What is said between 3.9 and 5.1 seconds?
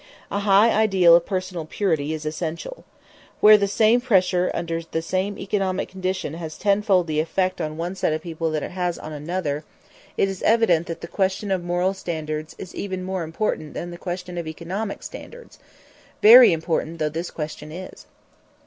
pressure under the